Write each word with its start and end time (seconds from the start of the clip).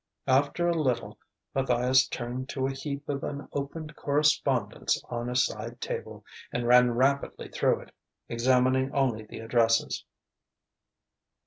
After 0.25 0.67
a 0.67 0.73
little, 0.73 1.19
Matthias 1.53 2.07
turned 2.07 2.49
to 2.49 2.65
a 2.65 2.71
heap 2.71 3.07
of 3.07 3.23
unopened 3.23 3.95
correspondence 3.95 4.99
on 5.09 5.29
a 5.29 5.35
side 5.35 5.79
table 5.79 6.25
and 6.51 6.65
ran 6.67 6.89
rapidly 6.95 7.49
through 7.49 7.81
it, 7.81 7.91
examining 8.27 8.91
only 8.93 9.25
the 9.25 9.41
addresses. 9.41 10.03